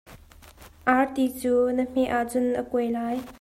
Arti 0.95 1.25
cu 1.39 1.53
na 1.75 1.83
hmeh 1.91 2.11
ahcun 2.17 2.47
a 2.61 2.63
kuai 2.71 2.87
lai. 2.97 3.17